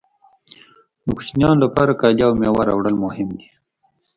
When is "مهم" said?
3.05-3.29